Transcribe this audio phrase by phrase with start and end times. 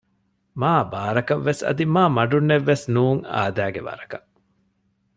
[0.61, 4.27] މާބާރަކަށްވެސް އަދި މާމަޑުންނެއް ވެސް ނޫން އާދައިގެ ވަރަކަށް